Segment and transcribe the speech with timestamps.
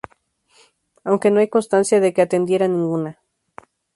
[1.03, 3.21] Aunque no hay constancia de que atendiera ninguna.